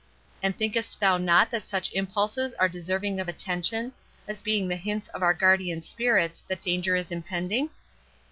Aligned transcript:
—And 0.41 0.57
thinkest 0.57 0.99
thou 0.99 1.17
not 1.17 1.51
that 1.51 1.67
such 1.67 1.91
impulses 1.93 2.55
are 2.55 2.67
deserving 2.67 3.19
of 3.19 3.27
attention, 3.27 3.93
as 4.27 4.41
being 4.41 4.67
the 4.67 4.75
hints 4.75 5.09
of 5.09 5.21
our 5.21 5.35
guardian 5.35 5.83
spirits, 5.83 6.43
that 6.47 6.63
danger 6.63 6.95
is 6.95 7.11
impending?" 7.11 7.69